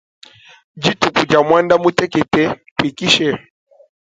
[0.81, 2.43] Dituku dia muandamutekete
[2.75, 3.29] tuikishe.